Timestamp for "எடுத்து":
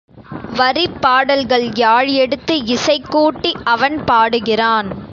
2.15-2.55